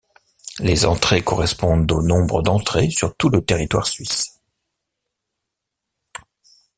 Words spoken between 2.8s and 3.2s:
sur